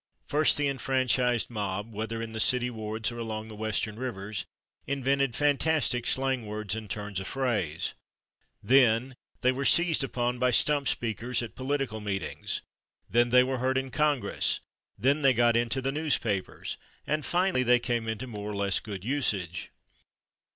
First 0.25 0.57
the 0.57 0.67
enfranchised 0.67 1.51
mob, 1.51 1.93
whether 1.93 2.23
in 2.23 2.31
the 2.31 2.39
city 2.39 2.71
wards 2.71 3.11
or 3.11 3.19
along 3.19 3.49
the 3.49 3.55
western 3.55 3.97
rivers, 3.97 4.45
invented 4.87 5.35
fantastic 5.35 6.07
slang 6.07 6.47
words 6.47 6.73
and 6.75 6.89
turns 6.89 7.19
of 7.19 7.27
phrase; 7.27 7.93
then 8.63 9.15
they 9.41 9.51
were 9.51 9.63
"seized 9.63 10.03
upon 10.03 10.39
by 10.39 10.49
stump 10.49 10.87
speakers 10.87 11.43
at 11.43 11.53
political 11.53 11.99
meetings"; 11.99 12.63
then 13.11 13.29
they 13.29 13.43
were 13.43 13.59
heard 13.59 13.77
in 13.77 13.91
Congress; 13.91 14.59
then 14.97 15.21
they 15.21 15.33
got 15.35 15.55
into 15.55 15.83
the 15.83 15.91
newspapers; 15.91 16.77
and 17.05 17.23
finally 17.23 17.61
they 17.61 17.77
came 17.77 18.07
into 18.07 18.25
more 18.25 18.49
or 18.49 18.55
less 18.55 18.79
good 18.79 19.05
usage. 19.05 19.69